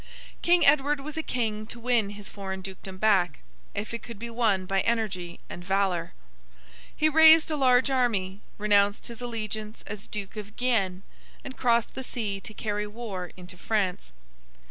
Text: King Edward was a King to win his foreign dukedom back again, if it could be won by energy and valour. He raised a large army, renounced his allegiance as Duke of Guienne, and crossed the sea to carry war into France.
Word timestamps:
King 0.41 0.65
Edward 0.65 0.99
was 1.01 1.15
a 1.15 1.21
King 1.21 1.67
to 1.67 1.79
win 1.79 2.09
his 2.17 2.27
foreign 2.27 2.61
dukedom 2.63 2.97
back 2.97 3.29
again, 3.33 3.81
if 3.83 3.93
it 3.93 4.01
could 4.01 4.17
be 4.17 4.31
won 4.31 4.65
by 4.65 4.81
energy 4.81 5.39
and 5.47 5.63
valour. 5.63 6.15
He 6.97 7.07
raised 7.07 7.51
a 7.51 7.55
large 7.55 7.91
army, 7.91 8.41
renounced 8.57 9.05
his 9.05 9.21
allegiance 9.21 9.83
as 9.85 10.07
Duke 10.07 10.37
of 10.37 10.55
Guienne, 10.55 11.03
and 11.43 11.55
crossed 11.55 11.93
the 11.93 12.01
sea 12.01 12.39
to 12.39 12.53
carry 12.55 12.87
war 12.87 13.29
into 13.37 13.57
France. 13.59 14.11